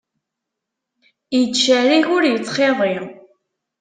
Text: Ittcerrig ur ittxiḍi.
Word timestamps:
Ittcerrig 1.39 2.05
ur 2.15 2.23
ittxiḍi. 2.25 2.95